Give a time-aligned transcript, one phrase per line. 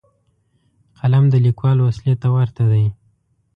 [0.99, 2.85] قلم د لیکوال وسلې ته ورته دی